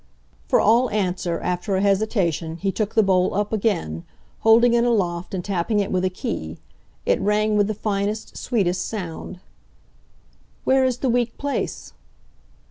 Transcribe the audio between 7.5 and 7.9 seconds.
with the